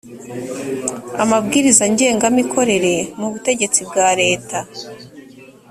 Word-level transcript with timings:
amabwiriza 1.23 1.83
ngengamikorere 1.93 2.93
mu 3.19 3.27
butegetsi 3.33 3.79
bwa 3.89 4.07
leta 4.21 4.59